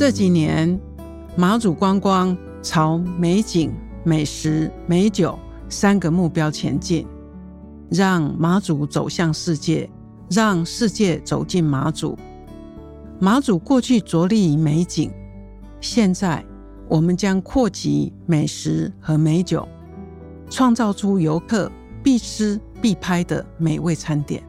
[0.00, 0.80] 这几年，
[1.36, 3.70] 马祖观光朝美景、
[4.02, 5.38] 美食、美酒
[5.68, 7.06] 三个目标前进，
[7.90, 9.90] 让马祖走向世界，
[10.30, 12.18] 让世界走进马祖。
[13.18, 15.12] 马祖过去着力于美景，
[15.82, 16.42] 现在
[16.88, 19.68] 我们将扩及美食和美酒，
[20.48, 21.70] 创造出游客
[22.02, 24.42] 必吃必拍的美味餐点。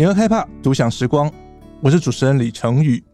[0.00, 1.30] 联合开趴，独享时光。
[1.82, 3.04] 我是主持人李成宇。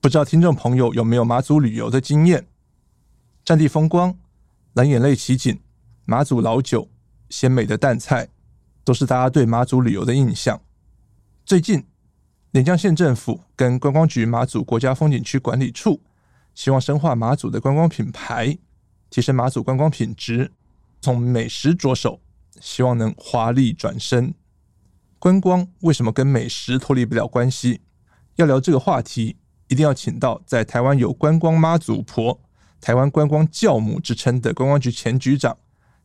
[0.00, 2.46] 不知道听众朋友有没有马祖旅游的经验？
[3.44, 4.16] 战地风光、
[4.72, 5.60] 蓝眼泪奇景、
[6.06, 6.88] 马祖老酒、
[7.28, 8.30] 鲜美的淡菜，
[8.84, 10.58] 都是大家对马祖旅游的印象。
[11.44, 11.84] 最近，
[12.52, 16.00] 连江县政府跟观光局马祖国家风景区管理处，
[16.54, 18.56] 希望深化马祖的观光品牌，
[19.10, 20.50] 提升马祖观光品质，
[21.02, 22.18] 从美食着手，
[22.62, 24.32] 希望能华丽转身。
[25.24, 27.80] 观光为什么跟美食脱离不了关系？
[28.36, 29.36] 要聊这个话题，
[29.68, 32.42] 一定要请到在台湾有“观光妈祖婆”、
[32.78, 35.56] “台湾观光教母”之称的观光局前局长、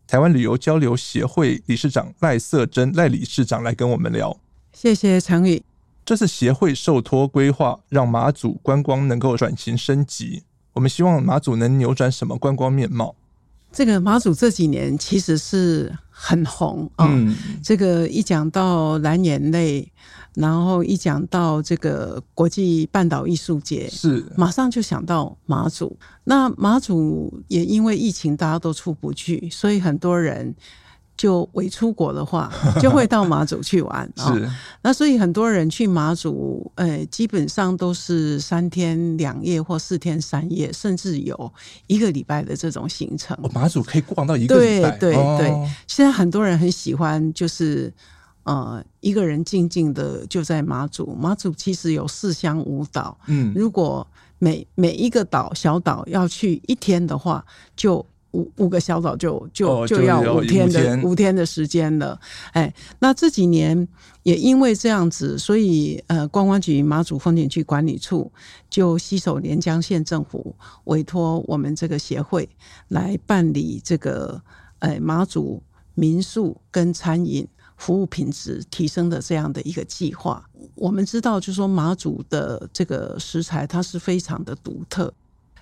[0.08, 4.40] 台湾旅游交流协会理事长赖瑟珍赖理事长来跟我们聊。
[4.72, 5.62] 谢谢承宇。
[6.06, 10.44] 这次协会受托规划，让马祖观光能够转型升级。
[10.72, 13.18] 我们希望马祖能扭转什么观光面貌？
[13.72, 19.88] 这个马祖这几年其实是很红啊，嗯，这个一讲到蓝眼泪，
[20.34, 25.98] 然后一讲到这个国际半岛艺术节，是马上就想到马祖。
[26.24, 30.56] 那马祖也因为疫情大家都出不去，所以很多人。
[31.20, 34.32] 就未出国的话， 就会到马祖去玩啊。
[34.34, 34.50] 是，
[34.82, 41.54] 那所以很多人去马祖，呃，基本上都是三天两夜或四天三夜，甚至有
[41.88, 43.38] 一个礼拜的这种行程。
[43.44, 44.92] 哦，马祖可以逛到一个礼拜。
[44.92, 47.94] 对对对，哦，现在很多人很喜欢，就是
[48.44, 51.14] 呃，一个人静静的就在马祖。
[51.20, 58.06] 马祖其实有四乡五岛，嗯，如果每每一个岛小岛要去一天的话，就。
[58.32, 62.20] 五五个小岛就就就要五天的、哦、五天的时间了，
[62.54, 63.88] 哎，那这几年
[64.24, 68.32] 也因为这样子，所以呃，观光局马祖风景区管理处
[68.70, 72.48] 就携手连江县政府，委托我们这个协会
[72.90, 74.40] 来办理这个
[74.80, 75.62] 呃马祖
[75.96, 77.48] 民宿跟餐饮
[77.78, 80.48] 服务品质提升的这样的一个计划。
[80.76, 85.12] 我们知道，就是说马祖的这个食材它是非常的独特。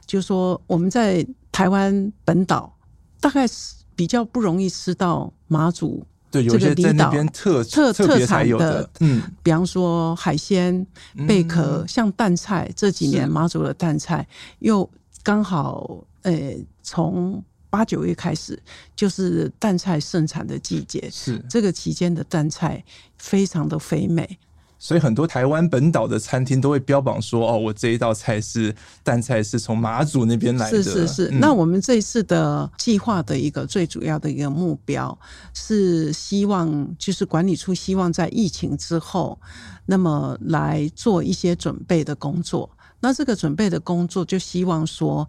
[0.06, 1.26] 就是说我们在
[1.58, 2.72] 台湾本岛，
[3.20, 10.86] 大概是比较不容易吃到马祖这个离岛特特特产的，嗯，比方说海鲜、
[11.28, 14.28] 贝壳，像淡菜，这几年马祖的淡菜
[14.60, 14.88] 又
[15.24, 16.54] 刚好，呃，
[16.84, 18.62] 从八九月开始
[18.96, 21.44] 就是淡菜盛产的季节，是。
[21.50, 22.86] 这个期间的淡菜
[23.18, 24.38] 非常的肥美。
[24.80, 31.30] 所以很多台湾本岛的餐厅都会标榜说：“哦，我这一道菜是淡菜，是从马祖那边来的。”是是是。
[31.32, 35.18] 嗯、那我们这一次的计划的一个最主要的一个目标
[35.54, 39.40] 是希望，就是管理处希望在疫情之后，
[39.88, 42.70] 那么来做一些准备的工作。
[43.00, 45.28] 那这个准备的工作，就希望说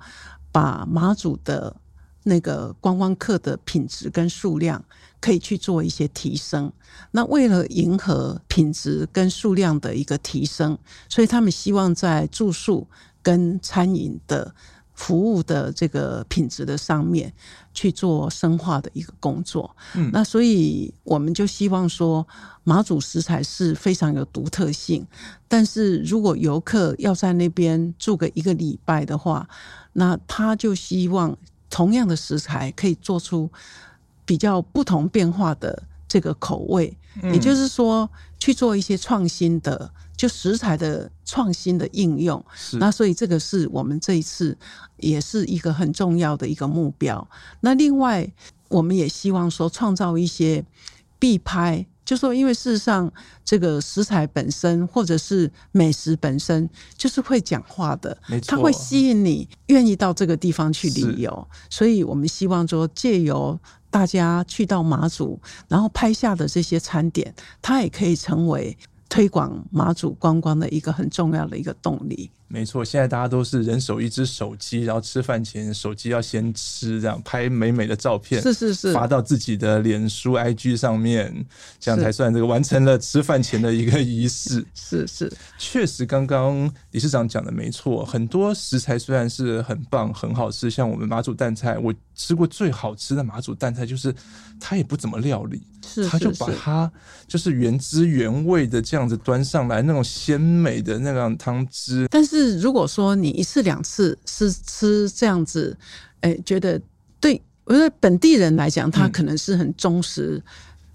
[0.53, 1.75] 把马祖的
[2.25, 4.85] 那个观光客的品质跟数量。
[5.21, 6.73] 可以去做一些提升。
[7.13, 10.77] 那为了迎合品质跟数量的一个提升，
[11.09, 12.87] 所以他们希望在住宿
[13.23, 14.55] 跟餐饮的
[14.95, 17.33] 服务的这个品质的上面
[17.73, 19.75] 去做深化的一个工作。
[19.95, 22.27] 嗯，那所以我们就希望说，
[22.65, 25.07] 马祖食材是非常有独特性，
[25.47, 29.49] 但是如果游客要在那边住个一个礼拜的话，
[29.93, 31.37] 那他就希望
[31.71, 33.51] 同样的食材可以做出。
[34.29, 36.95] 比较不同变化的这个口味，
[37.33, 38.07] 也就是说
[38.39, 42.45] 去做一些创新的，就食材的创新的应用。
[42.73, 44.55] 那所以这个是我们这一次
[44.99, 47.27] 也是一个很重要的一个目标。
[47.61, 48.31] 那另外，
[48.69, 50.63] 我们也希望说创造一些
[51.19, 53.11] 必拍，就说因为事实上
[53.47, 56.69] 这个食材本身或者是美食本身
[56.99, 58.15] 就是会讲话的，
[58.47, 61.49] 它会吸引你愿意到这个地方去旅游。
[61.71, 63.59] 所以我们希望说借由
[63.91, 68.77] 大家去到马祖，然后拍下的这些餐点，它也可以成为
[69.09, 72.31] 推广马祖观光的一个很重要的一个动力。
[72.51, 81.45] 没错，现在大家都是人手一只手机，然后吃饭前手机要先吃，这样拍美美的照片，是是是，发到自己的脸书、IG 上面，
[81.79, 84.65] 这样才算这个完成了吃饭前的一个仪式。
[84.73, 94.15] 是是，确实，刚刚理事长讲的没错，很多食材虽然是很棒、很好吃，像我们马祖蛋菜，我吃过最好吃的马祖蛋菜，就是
[94.59, 96.91] 它也不怎么料理，是，是，它就把它
[97.27, 102.29] 就是原汁原味的这样子端上来，那种鲜美的那样汤汁，但是。
[102.39, 105.77] 是，如果说你一次两次是吃这样子，
[106.21, 106.81] 哎、欸，觉得
[107.19, 110.43] 对，我觉得本地人来讲，他可能是很忠实，嗯、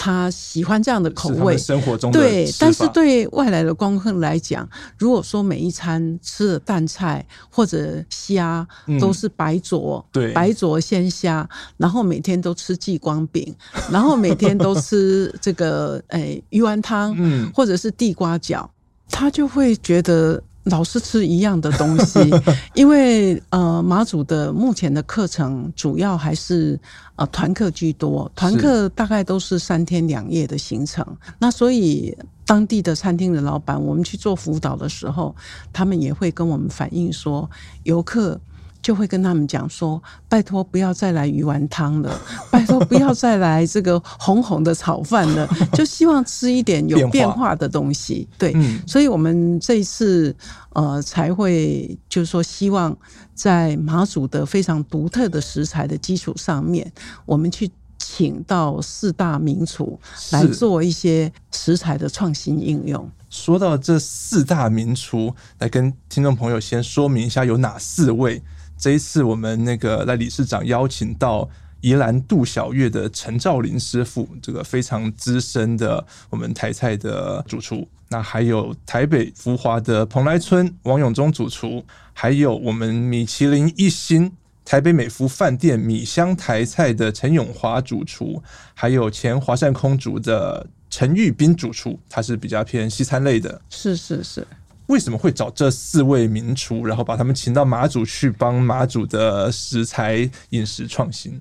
[0.03, 2.53] 他喜欢这样的口味，生活中的对。
[2.59, 4.67] 但是对外来的观光客来讲，
[4.97, 8.67] 如果说每一餐吃的蛋菜或者虾
[8.99, 11.47] 都是白灼，对、嗯，白灼鲜虾，
[11.77, 13.55] 然后每天都吃继光饼，
[13.89, 18.67] 然后每天都吃这个哎、欸、鱼丸汤，嗯，或者是地瓜饺，
[19.09, 20.43] 他就会觉得。
[20.63, 22.19] 老是吃一样的东西，
[22.73, 26.79] 因为呃马祖的目前的课程主要还是
[27.15, 31.05] 呃团课居多，团课大概都是三天两夜的行程。
[31.39, 35.35] 那所以当地的餐厅的老板，我们去做辅导的时候，
[35.73, 37.49] 他们也会跟我们反映说，
[37.83, 38.39] 游客。
[38.83, 42.19] 就会跟他们讲说：“拜托不要再来鱼丸汤了，
[42.51, 50.35] 拜托不要再来这个红红的炒饭了， 就希望吃一点有变化的东西。”对，嗯，所以我们这一次
[50.73, 52.95] 呃才会就是说，希望
[53.33, 56.91] 在马祖的非常独特的食材的基础上面，
[57.25, 59.97] 我们去请到四大名厨
[60.31, 63.09] 来做一些食材的创新应用。
[63.29, 68.43] 说到这四大名厨，来跟听众朋友先说明一下有哪四位。
[68.83, 71.49] 这一次，我们那个赖理事长邀请到
[71.79, 77.87] 宜兰杜小月的陈兆林师傅，这个非常资深的我们台菜的主厨。
[78.09, 84.29] 那还有台北福华的蓬莱村王永忠主厨，还有我们米其林一星
[84.65, 88.43] 台北美福饭店米香台菜的陈永华主厨，
[88.73, 93.61] 还有前华善空竹的陈玉斌主厨，他是比较偏西餐类的。
[93.69, 94.45] 是是是。
[94.87, 101.39] 为什么会找这四位名厨，然后把他们请到马祖去帮马祖的食材饮食创新？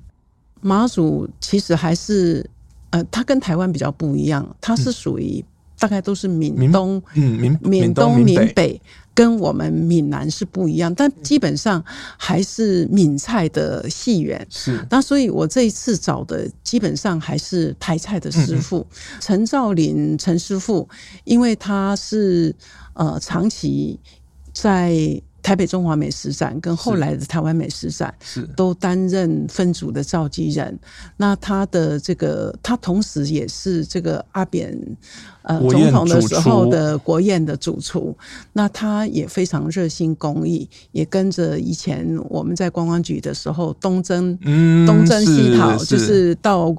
[0.61, 2.49] 马祖其实还是
[2.91, 5.45] 呃，它跟台湾比较不一样，它是属于
[5.83, 8.83] 大概都是闽东，嗯，闽闽东闽北，北，
[9.13, 11.85] 跟我们闽南是不一样，但基本上
[12.17, 14.47] 还是闽菜的戏源。
[14.49, 18.87] 是，那所以我这一次找的基本上还是台菜的师傅，
[19.21, 20.89] 陈兆林陈师傅，
[21.25, 22.55] 因为他是。
[22.95, 23.99] 呃，长期
[24.53, 30.79] 在台北中华美食展跟后来的台湾美食展，是都担任分组的召集人。
[31.17, 34.79] 那他的这个，他同时也是这个阿扁
[35.43, 38.17] 呃总统的时候的国宴的主厨。
[38.53, 46.75] 那他也非常热心公益，也跟着以前我们在观光局的时候东征，嗯，东征西讨，就是到。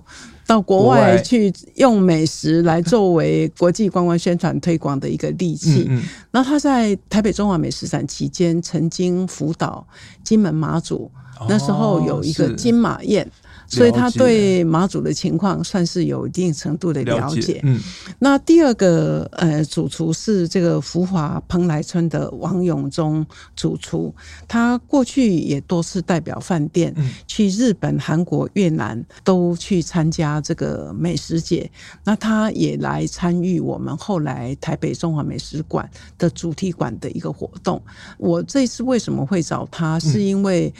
[0.46, 5.90] 到国外去用美食来作为国际观光宣传推广的一个利器。
[6.32, 9.88] 那他在台北中华美食展期间曾经辅导
[10.22, 11.10] 金门马祖，
[11.48, 13.26] 那时候有一个金马宴。
[13.68, 17.60] 所以他对马祖的情况算是有一定程度的了解。
[17.64, 17.80] 嗯，
[18.20, 23.26] 那第二个呃主厨是这个福华蓬莱村的王永忠
[23.56, 24.14] 主厨，
[24.48, 26.94] 他过去也多次代表饭店
[27.26, 31.70] 去日本、韩国、越南都去参加这个美食节。
[32.04, 37.82] 那他也来参与我们后来台北中华美食馆的主题馆的一个活动。
[38.18, 40.00] 我这次为什么会找他？
[40.00, 40.74] 是因为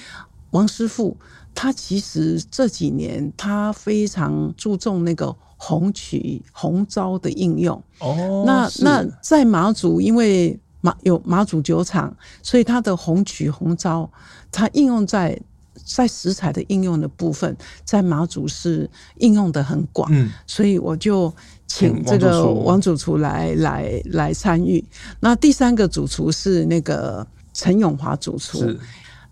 [0.52, 1.18] 王师傅。
[1.56, 7.82] 他其实这几年他非常注重那个红曲红糟的应用。
[8.00, 14.10] 哦，那那在马祖，因为马有马祖酒厂，所以它的红曲红糟，
[14.52, 15.40] 它应用在
[15.86, 18.90] 在食材的应用的部分，在马祖是
[19.20, 20.10] 应用的很广。
[20.12, 21.34] 嗯，所以我就
[21.68, 24.84] 请这个王主厨来来来参与。
[25.22, 28.76] 那第三个主厨是那个陈永华主厨。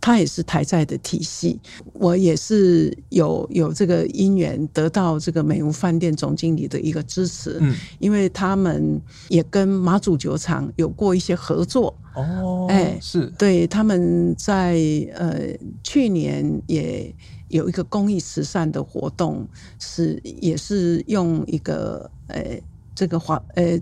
[0.01, 1.60] 他也是台债的体系，
[1.93, 11.96] 我也是有有这个因缘得到这个美屋饭店总经理的一个支持，嗯，因为他们也跟马祖酒厂有过一些合作。
[12.15, 13.31] 哦，哎，是。
[13.38, 14.74] 对，他们在
[15.13, 15.39] 呃
[15.84, 17.13] 去年也
[17.50, 19.48] 有一个公益慈善的活动，
[19.79, 22.60] 是也是用一个呃
[22.96, 23.79] 这个华呃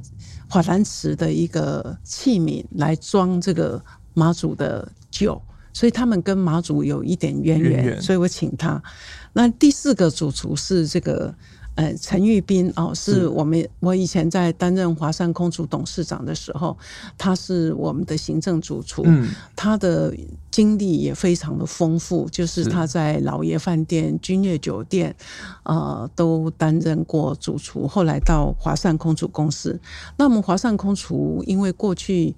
[0.49, 3.81] 华兰瓷的一个器皿来装这个
[4.13, 5.41] 马祖的酒。
[5.79, 8.83] 所以他们跟马祖有一点渊源，所以我请他。
[9.31, 11.33] 那第四个主厨是这个
[11.75, 16.77] 呃，陈玉斌哦，是我们是我以前在担任华山空厨董事长的时候，
[17.17, 20.13] 他是我们的行政主厨，嗯，他的
[20.51, 25.15] 经历也非常的丰富，就是他在老爷饭店、君悦酒店，
[25.63, 29.79] 呃，都担任过主厨，后来到华山空厨公司。
[30.17, 32.35] 那我们华山空厨因为过去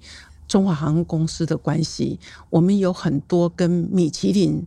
[0.52, 2.18] 中华航空公司的关系，
[2.50, 4.62] 我们有很多跟米其林，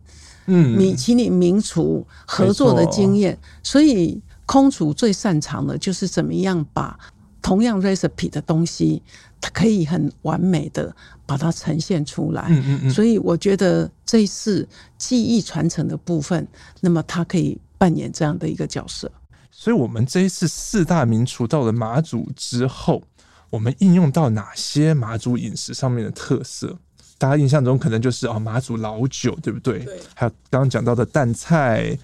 [0.46, 4.20] 嗯，米其林名厨合作的经验，所以。
[4.48, 6.96] 空厨最擅长的就是怎么样把
[7.42, 9.02] 同样 recipe 的东西，
[9.40, 10.94] 它可以很完美的
[11.26, 12.46] 把它呈现出来。
[12.48, 12.90] 嗯嗯嗯。
[12.90, 14.64] 所以我觉得这一次
[14.96, 16.46] 技艺传承的部分，
[16.80, 19.10] 那么它可以扮演这样的一个角色。
[19.50, 23.02] 所以，我们这一次四大名厨到了马祖之后，
[23.50, 26.76] 我们应用到哪些马祖饮食上面的特色？
[27.18, 29.80] 大家印象中可能就是哦，马祖老酒，对不对？
[29.80, 29.98] 对。
[30.14, 31.98] 还有刚刚讲到的淡菜、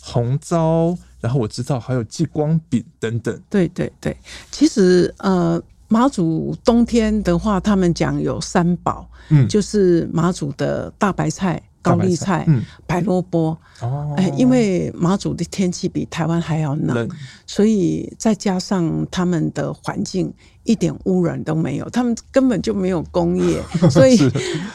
[0.00, 0.96] 红糟。
[1.18, 3.42] 然后我知道还有继光饼等等。
[3.50, 4.16] 对对对，
[4.52, 13.56] 其实呃，马祖冬天的话，他们讲有三宝，嗯，就是马祖的大白菜、高丽菜、嗯、白萝卜。
[13.80, 17.08] 哦，哎，因为马祖的天气比台湾还要冷，
[17.46, 20.32] 所以再加上他们的环境
[20.64, 24.18] 一点污染都没有，他们根本就没有工业， 所以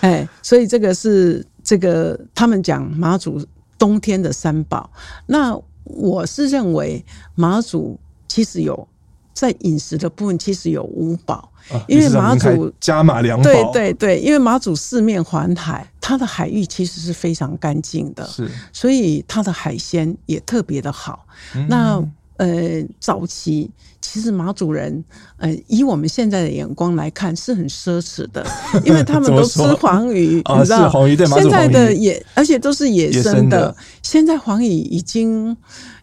[0.01, 3.43] 哎，所以这个是这个他们讲马祖
[3.77, 4.89] 冬天的三宝。
[5.25, 7.03] 那我是认为
[7.33, 8.87] 马祖其实有
[9.33, 21.27] 在饮食的部分，其实有五宝，啊、因为马祖加马两宝，对对对，因为马祖四面环海，它的海域其实是非常干净的，是，所以它的海鲜也特别的好。
[21.55, 22.03] 嗯、那
[22.37, 23.69] 呃，早期
[24.01, 25.03] 其实马主人，
[25.37, 28.43] 呃，以我们现在的眼光来看是很奢侈的，
[28.83, 33.31] 因为他们都吃黄鱼，你知道，黄鱼对马祖现在的野，而且都是野生的。
[33.33, 35.55] 生的现在黄鱼已经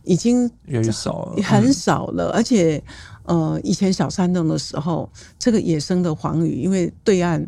[0.04, 2.30] 已经越少了，很少了。
[2.30, 2.80] 而且，
[3.24, 7.44] 呃，以前小山洞的时候，这个野生的黄鱼，因为对岸。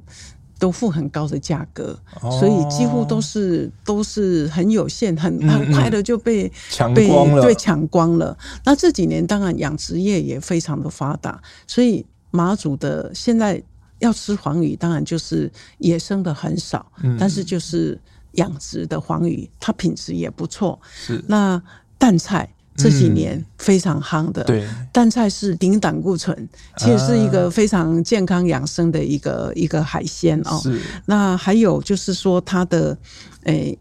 [0.60, 8.36] 都付很高的价格，哦，所以几乎都是都是很有限，很很快的就被抢光了，被抢光了。
[8.64, 13.60] 那这几年当然养殖业也非常的发达，所以马祖的现在
[13.98, 17.98] 要吃黄鱼，当然就是野生的很少，嗯，但是就是
[18.32, 20.78] 养殖的黄鱼，它品质也不错。
[20.94, 21.60] 是那
[21.98, 22.54] 淡菜。
[22.82, 30.60] 这几年非常夯的，对，淡菜是顶胆固醇，其实是一个非常健康养生的一个一个海鲜哦。
[31.06, 32.96] 那还有就是说它的，
[33.44, 33.78] 诶，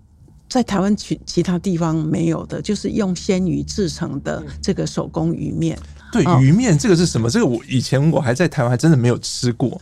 [0.49, 5.77] 在台湾其其他地方没有的，就是用鲜鱼制成的这个手工鱼面。
[6.11, 7.29] 对，鱼面这个是什么？
[7.29, 9.79] 这个我以前我还在台湾还真的没有吃过。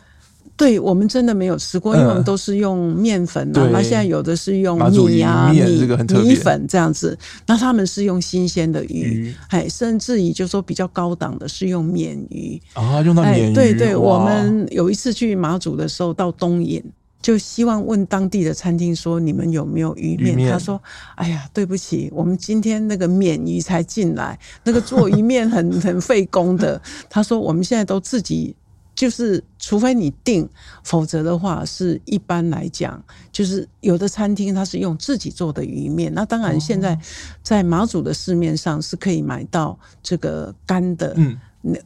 [0.58, 5.62] 对，我们真的没有吃过，因为我们都是用面粉啊，那、嗯、现在有的是用米啊米
[6.24, 13.54] 米粉这样子，那他们是用新鲜的鱼，哎，甚至于就说比较高档的是用鲶鱼啊，用到鲶鱼。
[13.54, 16.84] 对对，我们有一次去马祖的时候到东引，
[17.22, 20.34] 就希望问当地的餐厅说，你们有没有鱼面？
[20.34, 20.82] 鱼面他说，
[21.18, 26.82] 哎呀，对不起，我们今天那个鲶鱼才进来，那个做鱼面很 很费工的。
[27.12, 28.56] 他说我们现在都自己。
[28.98, 30.50] 就是，除非你订，
[30.84, 33.00] 否则的话是一般来讲，
[33.32, 36.12] 就是有的餐厅它是用自己做的鱼面。
[36.16, 37.00] 那当然，现在
[37.44, 41.38] 在马祖的市面上是可以买到这个干的，嗯，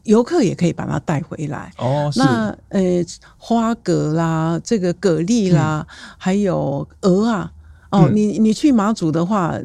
[0.03, 1.74] 游客也可以把它带回来。
[1.77, 2.82] 哦，那呃，
[3.38, 5.86] 花蛤啦，这个蛤蜊啦，
[6.18, 7.51] 还有鹅啊，
[7.89, 9.60] 哦，你你去马祖的话，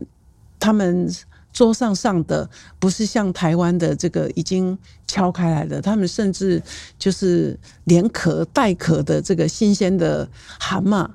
[0.59, 1.09] 他们。
[1.57, 2.47] 桌上上的
[2.79, 6.63] 不是像台湾的这个已经敲开来的，他们甚至
[6.99, 10.29] 就是连壳带壳的这个新鲜的
[10.61, 11.09] 蛤蟆，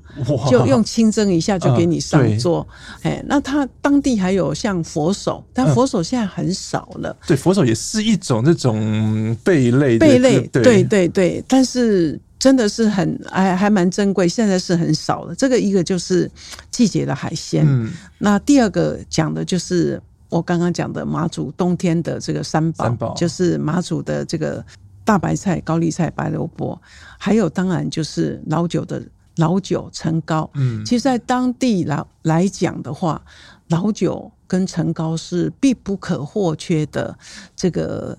[0.50, 2.68] 就用清蒸一下就给你上桌。
[3.04, 7.10] 哎、呃，那他当地还有像佛手，但佛手现在很少了。
[7.10, 15.36] 呃、对，佛手也是一种这种贝类，贝类，对对对，但是真的是很还还蛮珍贵，现在是很少了。
[15.36, 16.28] 这个一个就是
[16.72, 20.02] 季节的海鲜，嗯，那第二个讲的就是。
[20.32, 24.66] 我刚刚讲的马祖冬天的这个三宝，三宝就是马祖的这个
[25.04, 26.82] 大白菜、高丽菜、白萝卜，
[27.20, 29.04] 还有当然就是老酒的
[29.36, 30.50] 老酒陈高。
[30.54, 33.22] 嗯，其实，在当地来来讲的话，
[33.68, 37.16] 老酒跟陈高是必不可或缺的
[37.56, 38.18] 这个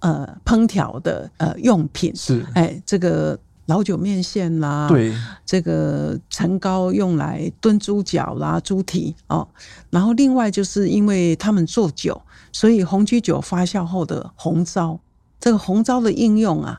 [0.00, 2.14] 呃烹调的呃用品。
[2.16, 3.38] 是，哎，这个。
[3.72, 5.14] 老酒面线啦，对，
[5.46, 9.48] 这个陈糕用来炖猪脚啦、猪蹄哦，
[9.88, 12.20] 然后另外就是因为他们做酒，
[12.52, 15.00] 所以红曲酒发酵后的红糟，
[15.40, 16.78] 这个红糟的应用啊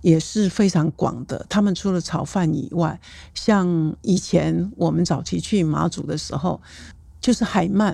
[0.00, 1.44] 也是非常广的。
[1.48, 3.00] 他们除了炒饭以外，
[3.34, 6.60] 像以前我们早期去马祖的时候，
[7.20, 7.92] 就是海鳗，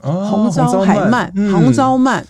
[0.00, 2.24] 红糟海鳗，红糟鳗。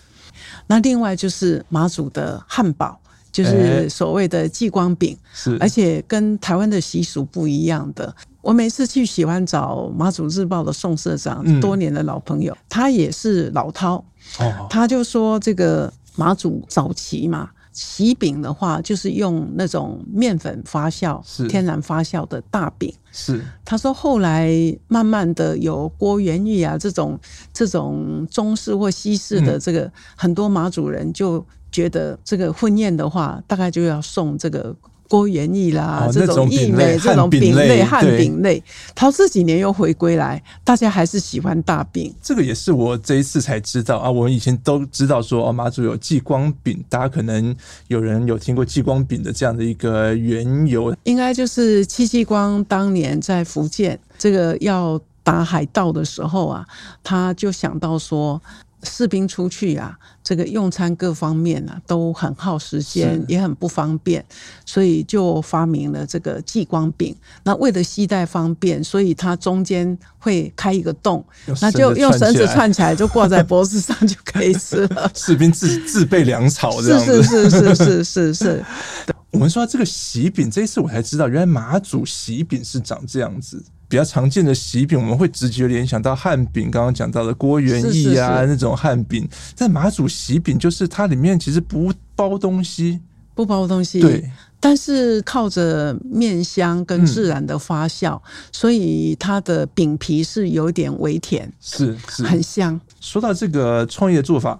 [0.67, 2.99] 那另外就是马祖的汉堡，
[3.37, 5.15] 就是所谓的祭光饼，
[5.59, 8.11] 而且跟台湾的习俗不一样的。
[8.41, 14.01] 我每次去喜欢找马祖日报的宋社长，嗯、多年的老朋友，他也是老饕，
[14.39, 17.51] 哦、他就说这个马祖早期嘛。
[17.73, 21.47] 喜饼的话，就是用那种面粉发酵、是。
[21.47, 22.91] 天然发酵的大饼。
[23.11, 24.51] 是，他说后来
[24.87, 27.19] 慢慢的有郭元玉啊这种
[27.53, 31.45] 这种中式或西式的这个，嗯、很多马祖人就
[31.77, 34.75] 觉得这个婚宴的话，大概就要送这个。
[35.09, 38.61] 郭元义啦，哦、这种义美这种饼类汉饼类，
[38.93, 42.13] 他这几年又回归来，大家还是喜欢大饼。
[42.21, 47.55] 这个也是我这一次才知道啊，我们以前都知道说哦，马祖有继光饼，大家可能
[47.87, 56.67] 有人有听过继光饼的这样的一个缘由，应该就是戚继光当年在福建这个要打海盗的时候啊，
[57.01, 58.41] 他就想到说。
[58.87, 64.23] 士兵出去啊，这个用餐各方面啊都很耗时间，也很不方便，
[64.65, 67.15] 所以就发明了这个激光饼。
[67.43, 71.23] 那为了携带方便，所以它中间会开一个洞，
[71.61, 75.11] 那就用绳子串起来，就挂在脖子上就可以吃了。
[75.13, 78.65] 士兵自自备粮草，是是是是是是是。
[79.31, 83.63] 我们说这个喜饼，这一次我才知道，原来马祖喜饼是长这样子。
[83.89, 89.27] 比较常见的喜饼，我们会直觉联想到汉饼，刚刚讲到的郭元益啊，那种汉饼。
[89.55, 92.99] 但马祖喜饼就是它里面其实不包东西，
[93.33, 94.01] 不包东西。
[94.01, 94.29] 对，
[94.59, 102.79] 但是靠着面香跟自然的发酵，嗯、所以它的饼皮是有点微甜，是是很香。
[102.99, 104.59] 说到这个创业做法，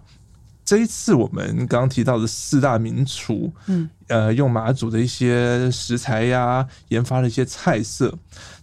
[0.64, 8.18] 这一次我们刚刚提到的四大名厨，嗯，呃，用马祖的一些食材呀、啊，研发了一些菜色。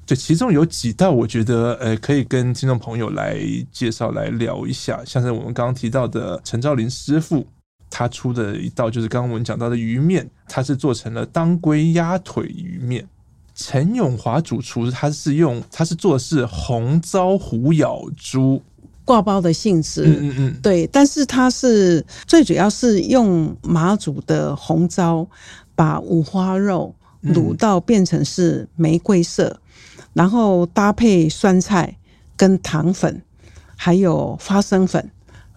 [0.07, 3.39] 对，其中有几道，我觉得呃，可以跟听众朋友来
[3.73, 5.03] 介绍、来聊一下。
[5.07, 7.47] 像是我们刚刚提到的陈兆林师傅，
[7.89, 13.07] 他出的一道就是刚刚我们讲到的鱼面，他是做成了当归鸭腿鱼面。
[13.55, 18.61] 陈永华主厨他是用，他是做的是红糟虎咬猪
[19.05, 25.27] 挂包的性质，嗯嗯嗯，对，但是他是最主要是用马祖的红糟，
[25.75, 29.57] 把五花肉卤到变成是玫瑰色。
[30.15, 31.99] 然后搭配酸菜
[32.37, 33.21] 跟糖粉，
[33.77, 35.11] 还有花生粉，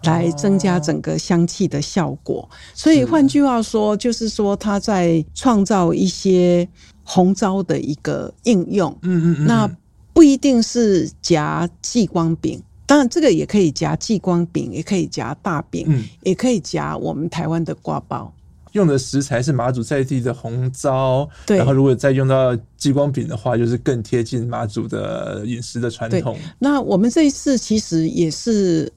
[0.04, 2.50] 来增加整个香气的效果。
[2.74, 6.68] 所以换句话说，就是说他在创造一些
[7.04, 8.92] 红糟的一个应用。
[9.04, 9.78] 嗯嗯嗯，那
[10.14, 18.34] 不一定是夹继光饼，当然这个也可以夹继光饼，也可以夹大饼，也可以夹我们台湾的瓜包。
[18.78, 26.38] 用的食材是马祖在地的红糟，对，然后如果再用到激光饼的话，就是更贴近马祖的饮食的传统。
[26.60, 28.90] 那我们这一次其实也是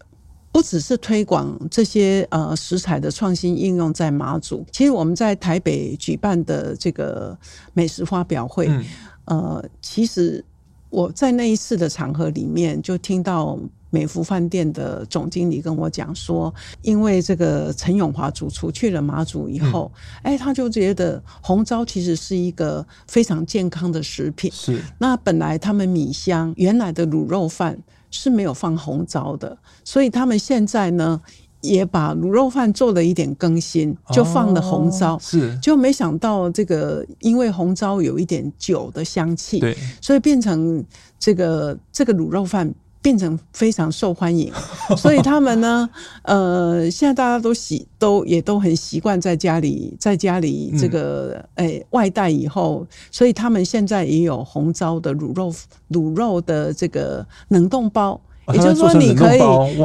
[0.52, 7.36] 不只是推广这些呃食材的创新应用在马祖，其实我们在台北举办的这个
[7.72, 8.84] 美食发表会，嗯、
[9.24, 10.44] 呃，其实
[10.90, 13.58] 我在那一次的场合里面就听到。
[13.90, 19.90] 美福饭店的总经理跟我讲说，因为这个陈永华主厨去了马祖以后，
[20.22, 24.50] 哎、嗯，他就觉得红糟其实是一个非常健康的食品。
[24.52, 27.76] 是，那本来他们米香原来的卤肉饭
[28.10, 31.20] 是没有放红糟的，所以他们现在呢
[31.60, 35.16] 也把卤肉饭做了一点更新，就放了红糟。
[35.16, 40.84] 哦、是，就没想到这个因为红糟有一点酒的香气，对，所以变成
[41.18, 42.72] 这个这个卤肉饭。
[43.02, 44.52] 变成非常受欢迎，
[44.96, 45.88] 所以他们呢，
[46.22, 55.52] 呃，现在大家都习都也都很习惯在家里，在家里这个诶、外带以后，所以他们现在也有红糟的卤肉
[55.90, 58.20] 卤肉的这个冷冻包，
[58.52, 59.40] 也就是说你可以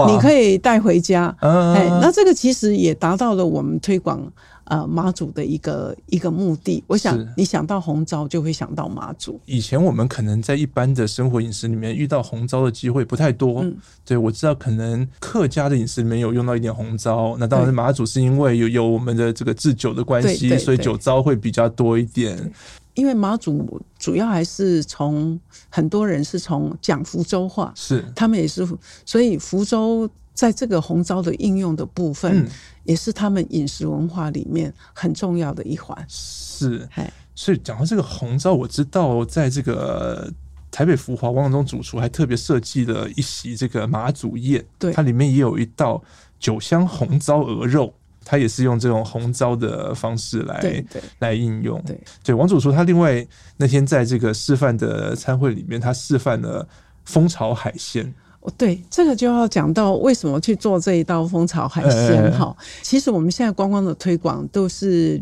[0.07, 4.21] 你可以带回家，哎，那这个其实也达到了我们推广。
[4.65, 9.39] 呃，妈祖的一个一个目的，我想你想到红糟就会想到妈祖。
[9.45, 13.61] 以前我们可能在一般的生活饮食里面遇到红糟的机会不太多。
[13.61, 22.51] 嗯，对，我知道可能客家的饮食里面有用到一点红糟，那当然妈祖是因为有有我们的这个制酒的关系，所以酒糟会比较多一点。
[22.95, 28.67] 因为马祖主要还是从很多人是从讲福州话，是他们也是，
[29.05, 30.09] 所以福州。
[30.35, 32.47] 在这个红糟的应用的部分，嗯、
[32.83, 35.97] 也是他们饮食文化里面很重要的一环。
[36.07, 36.87] 是，
[37.33, 40.29] 所以讲到这个红糟，我知道在这个
[40.69, 46.03] 台北福华王中主厨还特别设计了一席这个马祖宴，对，它里面也有一道
[46.37, 47.93] 酒香红糟鹅肉，
[48.25, 51.81] 它也是用这种红糟的方式来对对来应用。
[51.83, 56.67] 对，对，王主厨他另外那天在这个示范的餐会里面，他示范了
[57.05, 58.13] 蜂巢海鲜。
[58.57, 62.55] 对，这个就要讲到为什么去做这一道蜂巢海鲜哈。
[62.81, 65.21] 其实我们现在观光的推广都是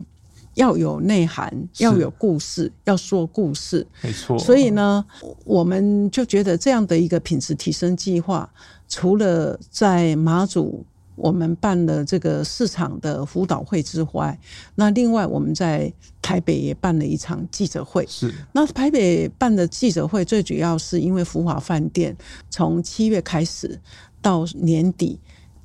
[0.56, 4.38] 要有内涵，要有故事，要说故事，没错。
[4.38, 5.06] 所以呢，
[5.46, 8.50] 我们就觉得这样的一个品质提升计划，
[8.88, 10.86] 除了在马祖。
[11.16, 14.40] 我们办了这个市场的辅导会之外，
[14.76, 18.06] 那另外我们在台北也办了一场记者会。
[18.08, 22.16] 是，那台北办的记者会最主要是因为福华饭店
[22.50, 23.80] 从七月开始
[24.22, 25.20] 到年底，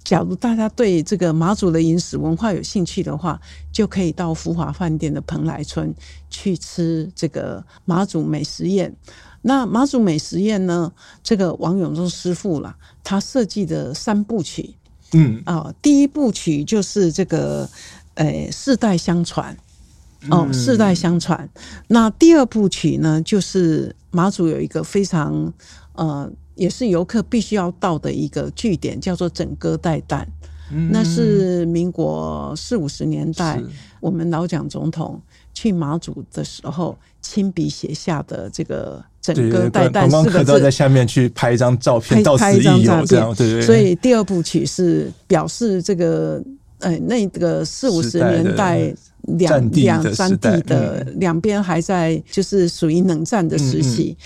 [0.04, 3.40] 假如大家对这个马祖的饮食文化有兴趣的话，
[3.72, 5.94] 就可以到福华饭店的蓬莱村
[6.28, 8.94] 去吃这个马祖美食宴。
[9.42, 14.74] 那马祖美食宴呢，这个王永忠师傅啦，他设计的三部曲。
[15.12, 17.68] 嗯啊、哦，第一部曲就是这个，
[18.14, 19.56] 呃，世代相传，
[20.30, 21.48] 哦，世代相传。
[21.86, 25.52] 那第二部曲呢，就是马祖有一个非常，
[25.94, 30.26] 呃，也是游客必须要到的一个据点，叫做枕戈代旦。
[30.70, 33.62] 嗯，那是民国四五十年代，
[34.00, 35.20] 我们老蒋总统
[35.54, 39.02] 去马祖的时候亲笔写下的这个。
[39.34, 43.62] 整个带弹四个字，在下面去拍一张照片，到此一游这样，对对。
[43.62, 46.42] 所以第二部曲是表示这个，
[46.78, 48.92] 呃，那个四五十年代
[49.38, 54.16] 两两三地的两边还在就是属于冷战的时期。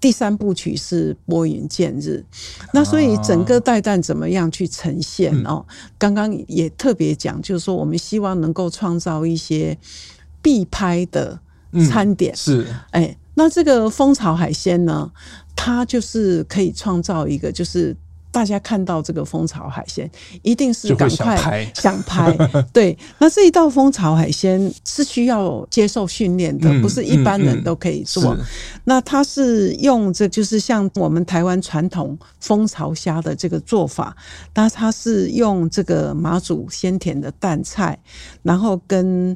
[0.00, 2.24] 第三部曲是拨云见日，
[2.72, 5.62] 那所以整个带弹怎么样去呈现哦？
[5.98, 9.76] 刚刚也特别讲，就是说我们希望能够创造一些
[10.40, 11.38] 必拍的
[11.90, 13.14] 餐点，是哎。
[13.40, 15.10] 那这个蜂巢海鲜呢，
[15.56, 17.96] 它就是可以创造一个，就是
[18.30, 20.10] 大家看到这个蜂巢海鲜，
[20.42, 22.36] 一定是赶快想拍。
[22.70, 28.36] 对，那这一道蜂巢海鲜是需要接受训练的，不是一般人都可以做。
[28.84, 34.14] 那它是用这就是像我们台湾传统蜂巢虾的这个做法，
[34.54, 37.98] 那它是用这个马祖鲜甜的淡菜，
[38.42, 39.34] 然后跟。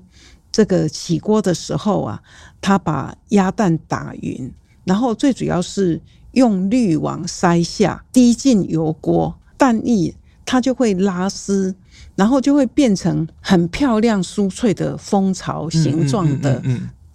[0.55, 2.23] 这个起锅的时候啊，
[2.61, 10.15] 他把鸭蛋打匀，然后最主要是用滤网筛下，滴进油锅，蛋液
[10.47, 11.75] 它就会拉丝，
[12.15, 16.63] 然后就会变成很漂亮酥脆的蜂巢形状的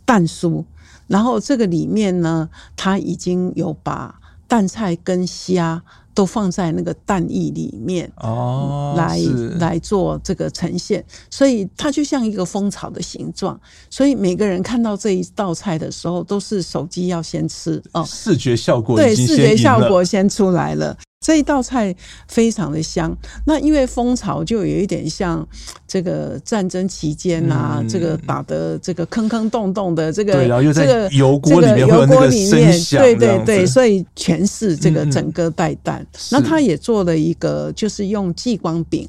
[0.04, 0.66] 蛋酥。
[1.08, 5.82] 然后这个里面呢，它已经有把蛋菜跟虾。
[6.20, 9.18] 都放在那个蛋液里面哦，来
[9.58, 13.58] 来做这个呈现，所以它就像一个蜂巢的形状。
[13.90, 20.94] 所以每个人看到这一道菜的时候，都是手机要先吃哦，视觉效果对，视觉效果先出来了。
[21.22, 21.94] 这一道菜
[22.30, 25.46] 非常的香，那因为蜂巢就有一点像
[25.86, 36.02] 这个战争期间啊，嗯、这个打的这个坑坑洞洞的这个，对，然后又在油锅里面，油锅里面，对对对，所以全是这个整个带蛋。
[36.02, 39.06] 嗯、那他也做了一个，就是用激光饼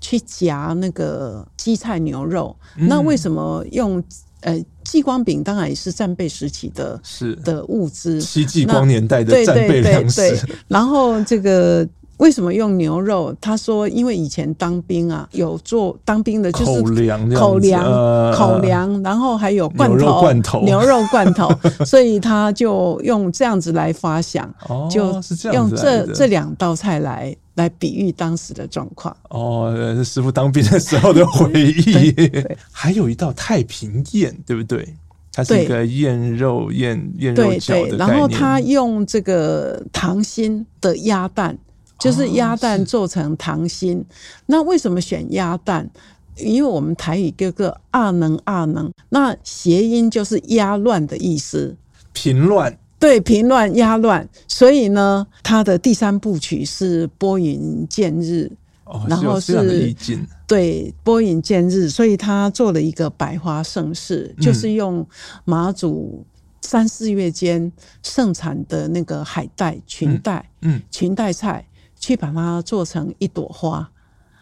[0.00, 2.56] 去夹那个基菜牛肉。
[2.78, 4.02] 嗯、那为什么用？
[4.40, 4.60] 呃，
[4.92, 7.34] 继光饼当然也是战备时期的，是。
[7.36, 10.20] 的物资，戚继光年代的战备粮食。
[10.20, 11.88] 对对对，然后这个
[12.22, 13.34] 为什么用牛肉？
[13.40, 21.50] 他说，因为以前当兵啊，有做当兵的就是口粮、口粮、口粮，然后还有罐头、牛肉罐头、牛肉罐头，
[21.84, 24.48] 所以他就用这样子来发想，
[24.88, 25.20] 就
[25.52, 27.34] 用这这两道菜来。
[27.56, 32.24] 来比喻当时的状况哦，是师傅当兵的时候的回忆。
[32.72, 34.88] 还有一道太平宴，对不对？
[35.34, 41.54] 它是一个燕肉燕燕肉饺的，然后他用这个溏心的鸭蛋，
[41.98, 43.98] 就是鸭蛋做成糖心。
[43.98, 44.04] 哦、
[44.46, 45.90] 那为什么选鸭蛋？
[46.38, 51.76] 因为我们台语叫做“阿能阿能”，那谐音就是压乱的意思，
[52.14, 52.78] 平乱。
[52.98, 58.50] 对，平乱压乱，所以呢，它的第三部曲是拨云见日，
[58.84, 65.06] 哦、然后是，是对拨云见日，所以他做了一个百花盛世，嗯、就是用
[65.44, 66.24] 马祖
[66.62, 67.70] 三四月间
[68.02, 70.48] 盛产的那个海带、裙带、
[70.90, 71.66] 裙带菜，
[72.02, 73.88] 去把它做成一朵花。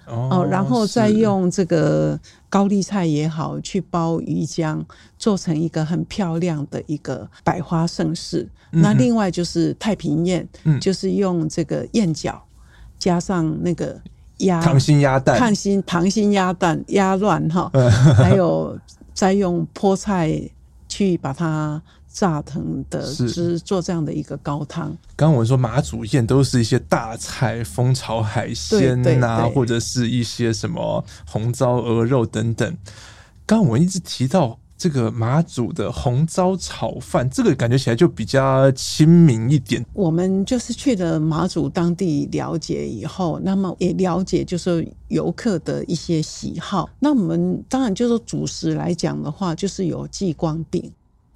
[0.07, 2.19] 哦，然后再用这个
[2.49, 4.83] 高丽菜也好，去包鱼浆，
[5.17, 8.49] 做成一个很漂亮的一个百花盛世。
[8.73, 12.35] 嗯、那另外就是太平宴，嗯、就是用这个燕饺
[12.99, 14.01] 加上那个
[14.39, 17.71] 鸭溏心鸭蛋，溏心溏心鸭蛋鸭乱哈，
[18.19, 18.77] 还有
[19.15, 20.43] 再用菠菜
[20.89, 21.81] 去把它。
[22.13, 24.89] 炸藤的汁做这样的一个高汤。
[25.17, 32.77] 刚刚我们说马祖宴都是一些大菜，蜂巢海鲜呐、啊，或者是一些什么红糟鹅肉等等。
[33.47, 39.85] 刚刚我们一直提到这个马祖的红糟炒饭，这个感觉起来就比较亲民一点。
[39.93, 46.89] 我们就是去了马祖当地了解以后，那么也了解就是游客的一些喜好。
[46.99, 50.91] 那我们当然就是主食来讲的话，就是有继光饼。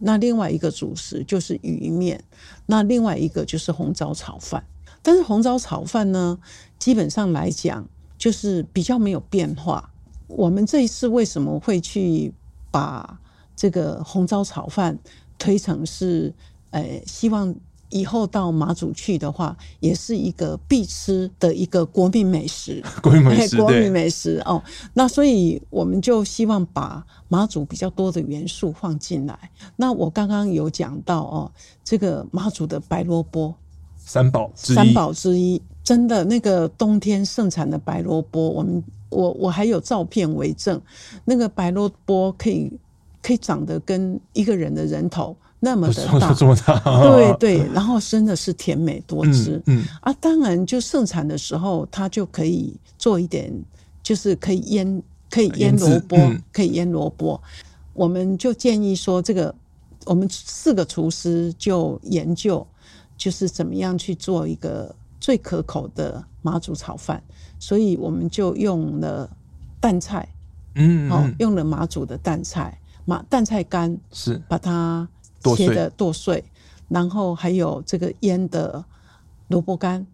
[0.06, 2.22] 那另外一个主食就是鱼面，
[2.66, 4.62] 那另外一个就是红糟炒饭。
[5.02, 6.38] 但是红糟炒饭呢，
[6.78, 7.88] 基本上来讲
[8.18, 9.90] 就是比较没有变化。
[10.26, 12.32] 我们这一次为什么会去
[12.70, 13.18] 把
[13.56, 14.98] 这个红糟炒饭
[15.38, 16.34] 推成是，
[16.70, 17.54] 呃，希望
[17.90, 22.82] 以后到马祖去的话，也是一个必吃的一个国民美食。
[23.02, 24.62] 国民美食，国民美食哦。
[24.94, 29.38] 那所以我们就希望把马祖比较多的元素放进来。
[29.76, 31.50] 那我刚刚有讲到哦，
[31.82, 33.54] 这个马祖的白萝卜，
[33.96, 40.80] 三宝之一，三宝之一，真的那个冬天盛产的白萝卜，我们我我还有照片为证，
[41.24, 42.72] 那个白萝卜可以。
[43.26, 49.84] 可以长得跟一个人的人头那么的大，这么大， 对对，然后真的是甜美多汁，嗯，嗯。
[50.02, 53.50] 啊，当然就盛产的时候，它就可以做一点，
[54.02, 57.40] 就是可以腌，可以腌萝卜，嗯、可以腌萝卜。
[57.94, 59.54] 我们就建议说，这个
[60.04, 62.66] 我们四个厨师就研究，
[63.16, 67.22] 就是怎么样去做一个最可口的马祖炒饭，
[67.58, 69.30] 所以我们就用了
[69.80, 70.28] 淡菜，
[70.74, 72.78] 嗯，好、嗯，用了马祖的淡菜。
[73.06, 74.40] 马淡菜干是。
[74.48, 75.06] 把它
[75.56, 76.42] 切的剁碎，
[76.88, 78.84] 然后还有这个腌的
[79.48, 80.06] 萝卜干，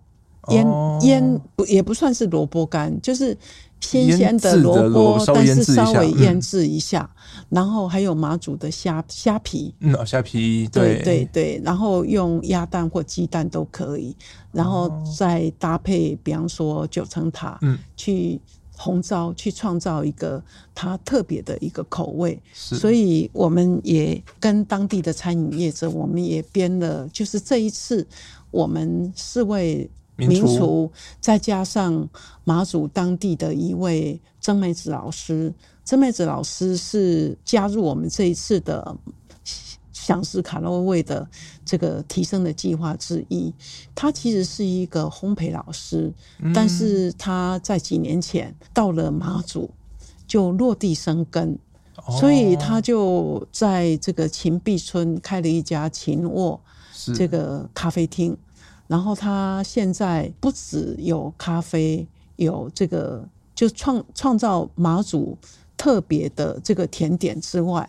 [0.48, 0.66] 腌
[1.02, 3.36] 腌不也不算是萝卜干，就是
[3.80, 7.08] 新鲜的萝卜，但是稍微腌制一下。
[7.48, 11.02] 然后还有马祖的虾虾皮，嗯，虾皮，对。
[11.02, 14.16] 对对，然后用鸭蛋或鸡蛋都可以，
[14.52, 18.40] 然后再搭配，比方说九层塔，嗯，去。
[18.82, 20.42] 红糟去创造一个
[20.74, 28.06] 它特别的一个口味，所以我们也跟当地的餐饮业者，我们也编了，就是这一次
[28.50, 30.90] 我们四位名厨，
[31.20, 32.08] 再加上
[32.44, 35.52] 马祖当地的一位曾美子老师，
[35.84, 38.96] 曾美子老师是加入我们这一次的。
[40.02, 41.28] 享食卡洛味的
[41.64, 43.52] 这个提升的计划之一，
[43.94, 46.10] 他其实是一个烘焙老师，
[46.54, 49.70] 但是他在几年前到了马祖
[50.26, 51.58] 就落地生根，
[52.18, 56.58] 所以他就在这个琴壁村开了一家琴沃
[57.14, 58.34] 这个咖啡厅，
[58.86, 63.22] 然后他现在不只有咖啡，有这个
[63.54, 65.36] 就创创造马祖
[65.76, 67.88] 特别的这个甜点之外。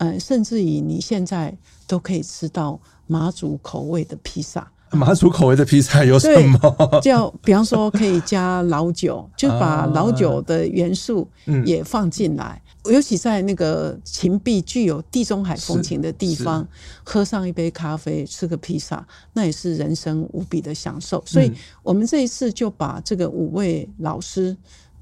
[0.00, 1.54] 嗯，甚至于你现在
[1.86, 4.66] 都可以吃到马祖口味的披萨。
[4.92, 7.00] 马祖口味的披萨有什么？
[7.02, 11.28] 叫比方说可以加老酒，就把老酒的元素
[11.66, 12.44] 也放进来。
[12.44, 16.66] 啊嗯、尤其在那个秦壁具有地中海风情的地方，
[17.04, 21.22] 喝上一杯咖啡，吃个披萨，那也是人生无比的享受。
[21.26, 24.56] 所以我们这一次就把这个五位老师。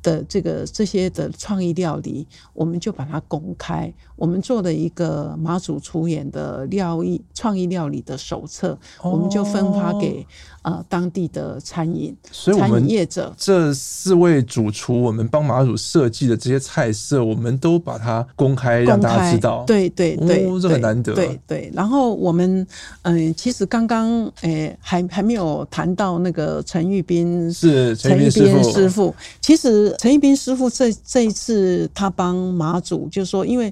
[0.08, 3.92] 的这个这些的创意料理，我们就把它公开。
[4.16, 10.26] 我们做了一个马祖厨演的料理创意料理的手册，我们就分发给
[10.62, 13.32] 呃当地的餐饮所以我们业者。
[13.36, 19.62] 这四位主厨，我们帮马祖设计的这些菜色，我们都把它公开，让大家知道。
[19.64, 21.14] 对对对，哦，这很难得。
[21.14, 21.70] 对对。
[21.72, 22.66] 然后我们
[23.02, 29.94] 嗯，其实刚刚诶还还没有谈到那个陈玉斌是陈玉斌师傅，其实。
[29.98, 33.70] 陈一斌师傅这这一次他帮马祖，就是说，因为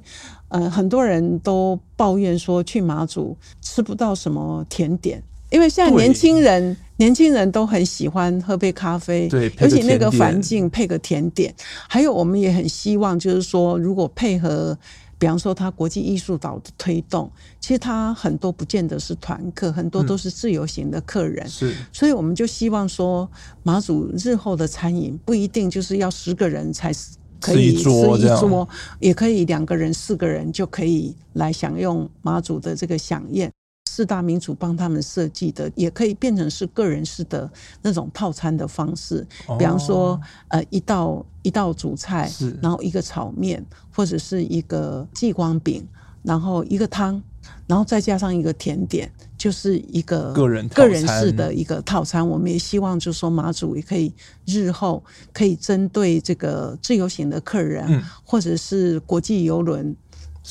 [0.49, 11.55] 呃很多人都抱怨说去马祖吃不到什么甜点，因为现在年轻人年轻人都很喜欢喝杯咖啡，对，尤其那个环境配个甜点，
[11.89, 14.77] 还有我们也很希望就是说，如果配合。
[15.19, 21.49] 比方说，他国际艺术岛的推动，其实他很多不见得是团客，很多都是自由行的客人。
[21.49, 23.29] 是，所以我们就希望说，
[23.63, 26.93] 马祖日后的餐饮不一定就是要十个人才
[27.41, 28.69] 可以吃一桌，
[29.01, 33.51] 也可以两个人、四个人就可以来享用马祖的这个飨宴。
[33.97, 39.27] 四大民厨帮他们设计的，也可以变成是个人式的那种套餐的方式。
[39.59, 42.31] 比方说，呃，一道一道主菜，
[42.61, 45.83] 然后一个炒面，或者是一个继光饼，
[46.23, 47.23] 然后一个汤，
[47.67, 52.29] 然后再加上一个甜点，就是一个个人个人式的一个套餐。
[52.29, 54.13] 我们也希望，就是说马祖也可以
[54.45, 59.97] 日后可以针对这个自由行的客人，或者是国际游轮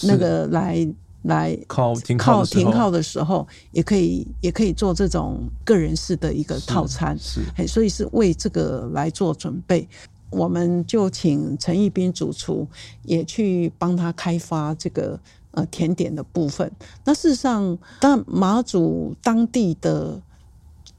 [0.02, 0.92] 那个来。
[1.26, 9.88] 来靠停靠停靠的时候，也可以也可以做这种个人式的一个套餐，是，是所以是为这个来做准备。
[10.30, 12.68] 我们就请陈义斌主厨
[13.04, 15.20] 也去帮他开发这个
[15.52, 16.72] 呃甜点的部分。
[17.04, 20.22] 那事实上，但马祖当地的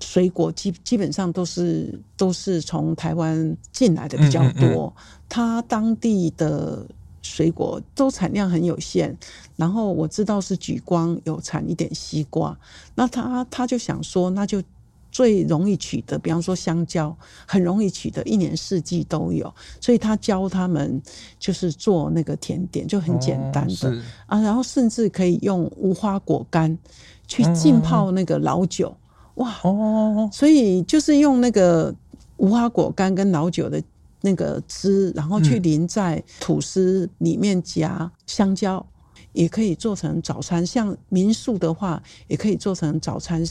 [0.01, 4.93] 水果基基本上都是都是从台湾进来的比较多，
[5.29, 6.87] 它当地的。
[7.27, 9.15] 水果都产量很有限，
[9.57, 12.57] 然后我知道是举光有产一点西瓜，
[12.95, 14.63] 那他他就想说，那就
[15.11, 17.15] 最容易取得，比方说香蕉，
[17.47, 21.03] 很容易取得，一年四季都有，所以他教他们
[21.39, 26.79] 就是做那个甜点，就很简单的、哦、啊，然后甚至可以用无花果干
[27.27, 28.89] 去浸泡那个老酒，
[29.35, 31.93] 哦、哇哦，所以就是用那个
[32.37, 33.83] 无花果干跟老酒的。
[34.27, 38.85] 那个汁，然后去淋在吐司里面夹香蕉，
[39.17, 40.67] 嗯、也可以做成早餐。
[40.67, 43.45] 像民宿的话，也可以做成早餐。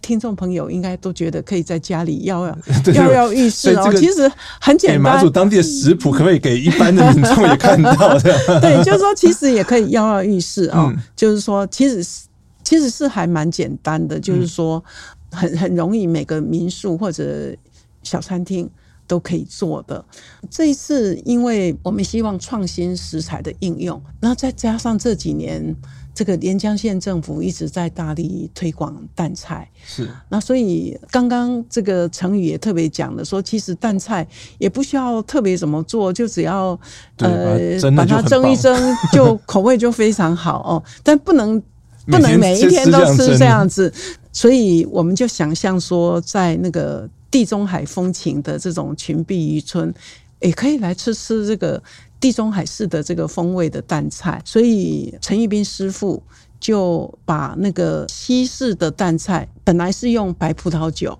[0.00, 2.46] 听众朋友应该都觉得可以在家里要
[2.94, 3.90] 要要要浴室哦。
[3.96, 5.00] 其实很简单。
[5.00, 8.20] 马祖当地的食谱可不可以给一般的民众也看到的？
[8.60, 10.92] 对，就是说其实也可以要要浴室啊、哦。
[10.94, 12.26] 嗯、就是说，其实是
[12.62, 14.84] 其实是还蛮简单的，就是说
[15.32, 17.56] 很很容易，每个民宿或者
[18.02, 18.68] 小餐厅。
[19.06, 20.04] 都可以做的。
[20.50, 25.74] 这一次，因为我们希望创新食材的应用，然后再加上这几年
[26.14, 34.26] 这个连江县政府一直在大力推广淡菜，是那所以刚刚这个成语也特别讲了，说其实淡菜
[34.58, 36.78] 也不需要特别怎么做，就只要
[37.18, 37.58] 呃
[37.96, 38.74] 把它蒸一蒸，
[39.12, 40.82] 就 口味就非常好哦。
[41.02, 41.60] 但不能
[42.06, 43.92] 不能每一天都吃这样子，
[44.32, 47.08] 所以我们就想象说在那个。
[47.34, 49.92] 地中海风情的这种群碧渔村，
[50.38, 51.82] 也可以来吃吃这个
[52.20, 54.40] 地中海式的这个风味的淡菜。
[54.44, 56.22] 所以陈玉斌师傅
[56.60, 61.18] 就把那个西式的淡菜，本来是用白葡萄酒，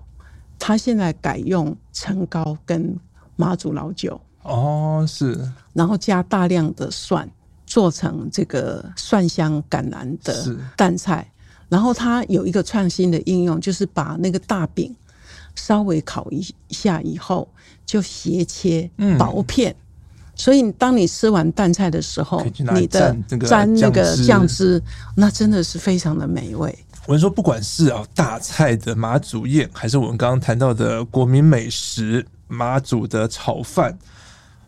[0.57, 2.97] 他现在改用陈高跟
[3.35, 4.17] 马祖老酒。
[4.43, 5.37] 哦，是。
[5.73, 7.29] 然后加大量的蒜，
[7.67, 11.29] 做成这个蒜香橄榄的淡菜。
[11.67, 14.95] 然后他有一个创新的应用，就是把那个大饼。
[15.55, 17.47] 稍微烤一下以后，
[17.85, 19.71] 就斜切薄片。
[19.71, 19.81] 嗯、
[20.35, 23.15] 所以当你吃完淡菜的时候，你的
[23.47, 24.81] 沾那个酱汁，
[25.15, 26.77] 那真的是非常的美味。
[27.07, 33.97] 我们说，不管是啊大菜的马祖宴，还是我们刚刚谈到的国民美食马祖的炒饭，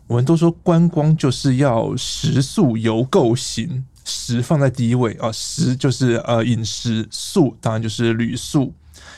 [0.06, 8.72] 我们都说观光就是要食宿游购行，食放在第一位啊，食就是呃饮食，宿当然就是旅宿、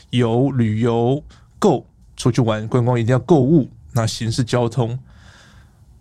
[0.08, 1.22] 游旅游。
[1.60, 4.98] 购出去玩观光一定要购物，那形式交通，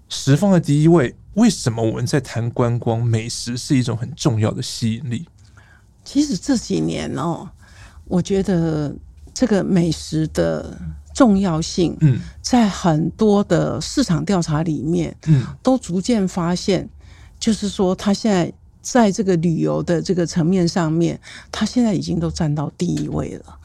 [0.07, 1.15] 食放在第一位。
[1.35, 5.27] 为什么我们在谈观光美食是一种很重要的吸引力？
[6.03, 7.47] 其实这几年哦，
[8.05, 8.93] 我觉得
[9.33, 10.75] 这个美食的
[11.13, 16.89] 重要性，嗯，在很多的市场调查里面，嗯，都逐渐发现，
[17.39, 21.19] 就是说，它现在在这个旅游的这个层面上面，
[21.51, 23.58] 它现在已经都占到第一位了。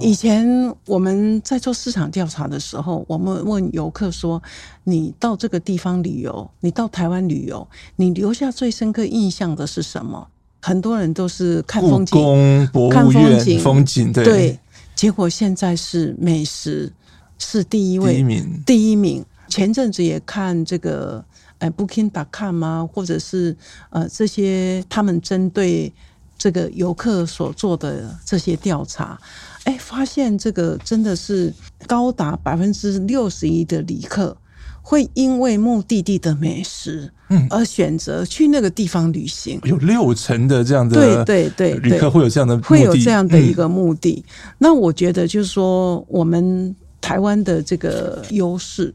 [0.00, 4.42] 以前我们在做市场调查的时候，我们问游客说
[4.84, 10.28] ：“你到这个地方旅游，你到台湾旅游，你留下最深刻印象的是什么？”
[10.60, 14.12] 很多人都是看风景、看风景、风景。
[14.12, 14.58] 对，对，
[14.94, 16.92] 结果现在是美食
[17.38, 18.62] 是第一位，第一名。
[18.66, 19.24] 第一名。
[19.48, 21.24] 前阵子也看这个
[21.58, 23.56] 呃，Booking.com 啊，或者是
[23.88, 25.90] 呃这些他们针对
[26.36, 29.18] 这个游客所做的这些调查。
[29.64, 31.52] 哎，发现这个真的是
[31.86, 34.36] 高达百分之六十一的旅客
[34.80, 39.60] 会因为目的地的美食，嗯，而选择去那个地方旅行。
[39.64, 44.24] 有六成的这样的对对对旅客会有这样的会有这样的一个目的。
[44.58, 48.94] 那我觉得就是说，我们台湾的这个优势，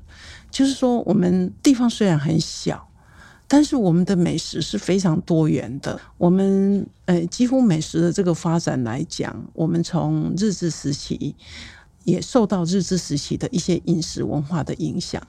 [0.49, 2.87] 就是说我们地方虽然很小。
[3.53, 6.01] 但是我们的美食是非常多元的。
[6.17, 11.35] 我们呃，几乎美食的这个发展来讲，我们从日治时期
[12.03, 15.21] 也受到日治时期的一些饮食文化的影响，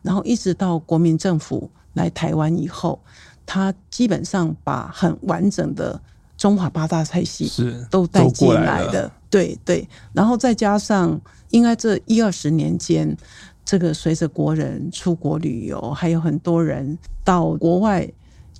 [0.00, 3.00] 然后一直到国民政府来台湾以后，
[3.44, 6.00] 他基本上把很完整的
[6.36, 9.10] 中华八大菜系是都带进来的。
[9.28, 13.16] 对对，然后再加上应该这一二十年间。
[13.64, 18.08] 这个随着国人出国旅游，还有很多人到国外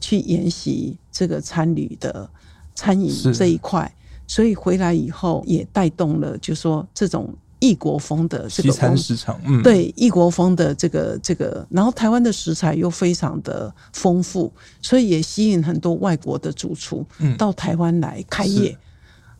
[0.01, 2.29] 去研习这个餐旅的
[2.75, 3.93] 餐饮这一块，
[4.27, 18.77] 所以回来以后也带动了，就说这种异国风的这个西餐市场，嗯，对异国风的这个这个，然后台湾的食材又非常的丰富，所以也吸引很多外国的主厨到台湾来开业。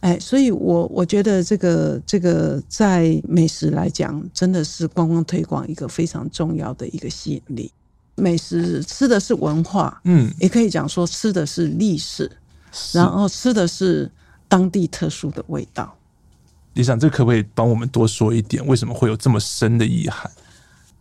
[0.03, 7.73] 哎，所以我我觉得这个这个在美食来讲，真的是观光推广一个非常重要的一个吸引力。
[8.15, 12.31] 美食吃的是文化，嗯，也可以讲说吃的是历史。
[12.95, 14.11] 然后吃的是
[14.49, 15.95] 当地特殊的味道。
[16.73, 18.67] 理事长，这可不可以帮我们多说一点？
[18.67, 20.31] 为什么会有这么深的遗憾？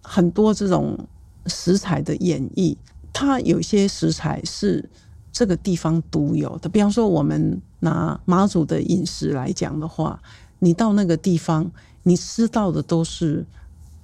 [0.02, 1.00] 很多这种
[1.46, 2.76] 食材的演绎，
[3.14, 4.84] 它有些食材是
[5.32, 6.70] 这个地方独有的。
[6.70, 10.22] 比方说，我们拿马祖的饮食来讲的话，
[10.60, 11.70] 你到那个地方，
[12.04, 13.46] 你吃到的都是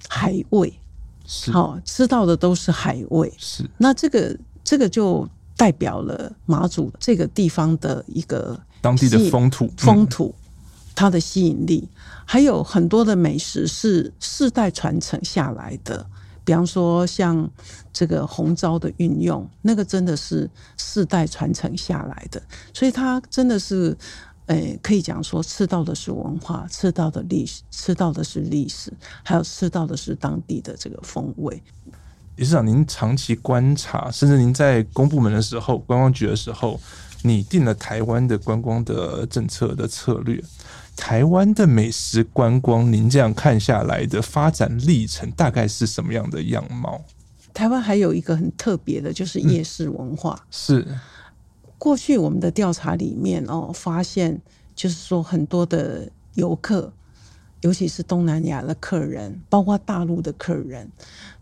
[0.08, 0.72] 海味，
[1.26, 3.32] 是好吃到的都是海味。
[3.36, 10.34] 是那这个这个就代表了马祖这个地方的一个当地的风土风土。
[10.36, 10.44] 嗯
[10.98, 11.88] 它的吸引力，
[12.24, 16.04] 还有很多的美食是世代传承下来的，
[16.48, 17.46] 比方说像
[17.92, 22.42] 这个红糟的运用，那个真的是世代传承下来的，
[22.72, 23.94] 所以它真的是，
[24.46, 28.90] 诶，可以讲说吃到的是文化，吃到的历史，吃到的是历史，
[29.22, 31.62] 还有吃到的是当地的这个风味。
[32.36, 36.80] 理事长，您长期观察，甚至您在公部门的时候，观光局的时候，
[37.24, 40.42] 拟定了台湾的观光的政策的策略。
[40.98, 47.00] 台湾的美食观光，您这样看下来的发展历程大概是什么样的样貌？
[47.54, 50.34] 台湾还有一个很特别的，就是夜市文化。
[50.34, 50.86] 嗯、是
[51.78, 54.38] 过去我们的调查里面哦，发现
[54.74, 56.92] 就是说很多的游客，
[57.60, 60.90] 尤其是东南亚的客人，包括大陆的客人，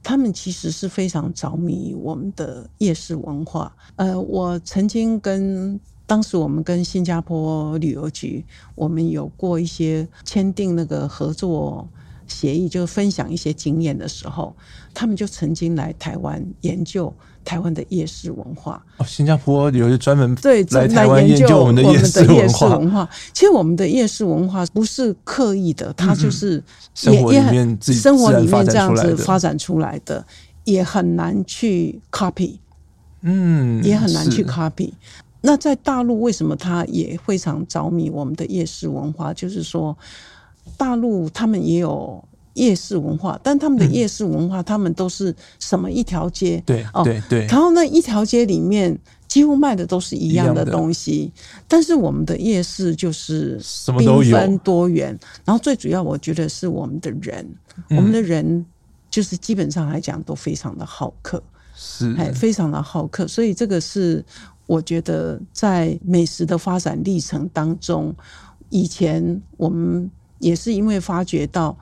[0.03, 3.75] 他们其实是非常着迷我们的夜市文化。
[3.97, 5.81] 呃，我曾经跟。
[6.07, 8.45] 当时我们跟新加坡旅游局，
[8.75, 11.87] 我们有过一些签订那个合作
[12.29, 14.55] 协议，就分享一些经验的时候，
[14.95, 17.13] 他们就曾经来台湾研究
[17.45, 18.85] 台湾的夜市文化。
[18.99, 23.09] 哦，新加坡旅游局专门对来台湾研究我们的夜市文化。
[23.33, 26.63] 其实我们的夜市文化不是刻意的，它就是
[27.03, 30.25] 也也很生活里面这样子发展出来的，
[30.65, 32.59] 也很难去 copy，
[33.23, 34.93] 嗯，也很难去 copy。
[35.43, 39.33] 那在大陆，为什么他也非常着迷我们的夜市文化？
[39.33, 39.97] 就是说，
[40.77, 42.23] 大陆他们也有
[42.55, 46.61] 夜市文化，但他们的夜市文化，他们都是什么一条街？
[46.67, 47.47] 对，哦对，对。
[47.47, 51.31] 然后那一条街里面几乎卖的都是一样的东西，
[51.69, 55.17] 但是我们的夜市就是缤纷多元。
[55.45, 57.47] 然后最主要，我觉得是我们的人，
[57.91, 58.65] 我们的人
[59.11, 61.41] 就是基本上来讲都非常的好客，
[61.77, 63.29] 是，非常的好客。
[63.29, 64.25] 所以这个是。
[64.67, 68.15] 我觉得在美食的发展历程当中，
[68.69, 70.11] 以前我们
[70.41, 71.79] 也是因为发觉到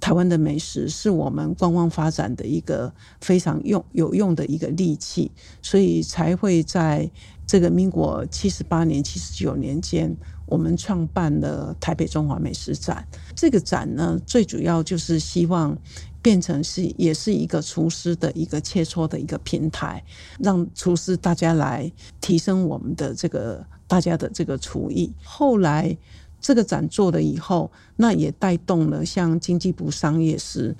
[0.00, 5.30] 台湾的美食是我们观光发展的一个非常用有用的一个利器，
[5.60, 7.10] 所以才会在
[7.48, 13.04] 这个民国七十八年、七十九年间，我们创办了台北中华美食展。
[13.34, 15.76] 这个展呢，最主要就是希望。
[16.20, 20.02] 变成是也是一个厨师的一个切磋的一个平台，
[20.40, 21.90] 让厨师大家来
[22.20, 25.10] 提升我们的这个大家的这个厨艺。
[25.22, 25.96] 后来
[26.40, 30.76] 这个展做了以后，那也带动了像经济部商业司。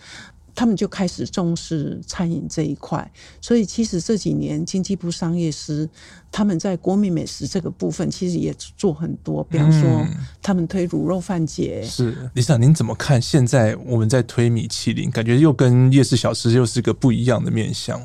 [0.59, 3.09] 他们就开始重视餐饮这一块，
[3.41, 5.89] 所以其实这几年经济部商业司
[6.33, 9.45] 他们在国民美食这个部分，其实也做很多。
[9.45, 10.05] 比方说，
[10.43, 11.81] 他们推卤肉饭节。
[11.85, 13.23] 是，理事长，您怎么看？
[13.23, 18.03] 现在我们在推米其林，感觉又跟夜市小吃又是个不一样的面向。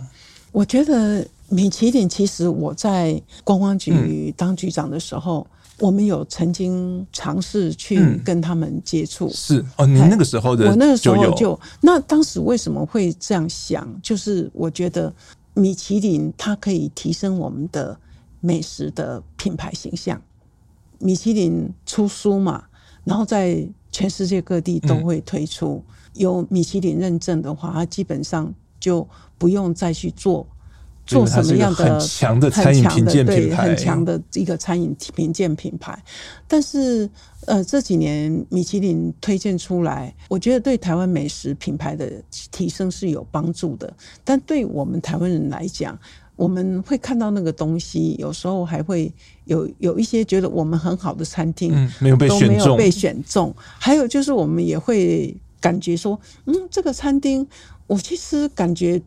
[0.51, 5.47] 我觉得米其林，其实我在观光局当局长的时候。
[5.79, 13.87] 我们有曾经尝试去跟他们接触、嗯，是哦，你那个时候的，我那个时候就那当时为什么会这样想？
[14.01, 15.13] 就是我觉得
[15.55, 17.97] 米其林它可以提升我们的
[18.39, 20.21] 美食的品牌形象。
[20.99, 22.63] 米其林出书嘛，
[23.03, 25.83] 然后在全世界各地都会推出。
[26.13, 29.05] 有米其林认证的话，它基本上就
[29.37, 30.47] 不用再去做。
[31.05, 36.01] 做什么样的很强的餐饮评鉴品牌，很强的一个餐饮评鉴品牌。
[36.47, 37.09] 但是，
[37.45, 42.09] 呃，这几年米其林推荐出来，我觉得对台湾美食品牌的
[42.51, 43.93] 提升是有帮助的。
[44.23, 45.97] 但对我们台湾人来讲，
[46.37, 49.11] 我们会看到那个东西，有时候还会
[49.43, 53.53] 有有一些觉得我们很好的餐厅，嗯，没有被选中，都没有被选中。
[53.77, 57.45] 还有就是，我们也会感觉说，嗯，这个餐厅，
[57.87, 59.01] 我其实感觉。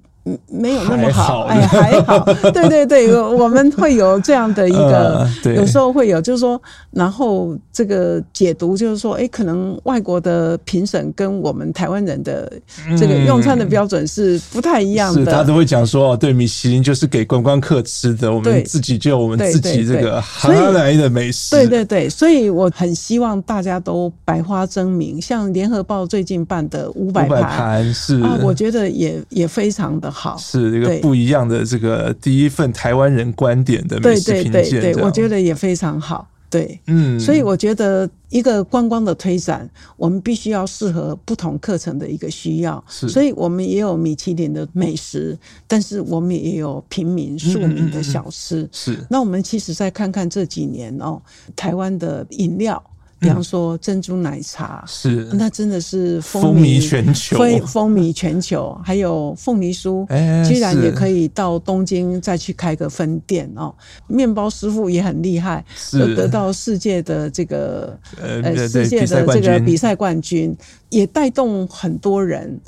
[0.51, 1.41] 没有那么好，好。
[1.45, 2.19] 哎，还好，
[2.53, 6.61] 对对对，我们会有这样的一个， 呃、有时候会有，就是说，
[6.91, 12.51] 然后这个解读就是说，哎，可能外国的评审跟我们台湾人的
[12.99, 15.21] 这个用餐的标准是不太一样的。
[15.21, 21.55] 嗯、是，大家都会讲说，对，米其林就是给观光客吃的，我们自己就有我们自己这个哈来的美食。
[21.55, 28.21] 对对对，所以我很希望大家都百花争鸣，像联合报最近办的五百盘，是。
[28.23, 30.13] 啊，我觉得也也非常的。
[30.19, 36.27] 好，是一个不一样的这个第一份台湾人观点的美食评鉴，对对对对，我觉得也非常好。
[36.49, 42.83] 对，嗯，所以我觉得一个观光的推展，我们必须要适合不同课程的一个需要。
[42.89, 45.37] 是，所以我们也有米其林的美食，
[45.67, 48.63] 但是我们也有平民庶民的小吃。
[48.63, 51.21] 嗯嗯嗯，是，那我们其实再看看这几年哦，
[51.55, 52.83] 台湾的饮料。
[53.19, 58.79] 比方说珍珠奶茶是，那真的是风靡全球，风风靡全球。
[58.85, 60.07] 还有凤梨酥，
[60.47, 63.75] 居然也可以到东京再去开个分店哦。
[64.07, 70.55] 面包师傅也很厉害，是得到世界的这个呃世界的这个比赛冠军，
[70.91, 72.61] 也带动很多人。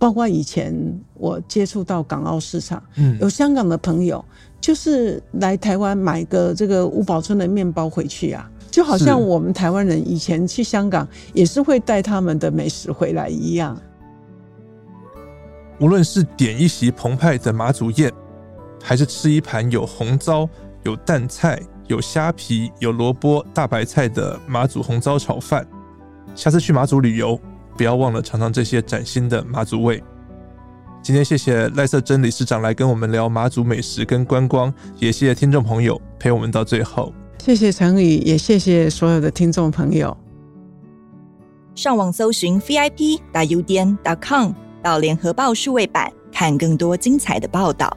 [0.00, 0.72] 包括以前
[1.14, 4.24] 我接触到港澳市场，嗯，有香港的朋友
[4.60, 8.48] 就是来台湾买个这个五宝村的面包回去啊。
[8.78, 11.04] 就好像我们台湾人以前去香港
[11.34, 13.76] 也是会带他们的美食回来一样。
[15.80, 18.12] 无论是点一席澎湃的马祖宴，
[18.80, 20.48] 还是吃一盘有红糟、
[20.84, 25.66] 有淡菜、有虾皮、有萝卜、大白菜的马祖红糟炒饭，
[26.36, 27.36] 下次去马祖旅游，
[27.76, 30.00] 不要忘了尝尝这些崭新的马祖味。
[31.02, 37.12] 今天谢谢赖瑟珍理事长来跟我们聊马祖美食跟观光，也谢谢听众朋友陪我们到最后。
[37.38, 40.14] 谢谢陈宇，也谢谢所有的听众朋友。
[41.74, 47.96] 上网搜寻 VIP 打 u d n dot com 到联合报数位版，看更多精彩的报道。